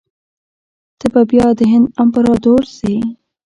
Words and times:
ته 0.99 1.05
به 1.13 1.21
بیا 1.29 1.47
د 1.59 1.61
هند 1.71 1.87
امپراطور 2.01 2.61
سې. 2.77 2.93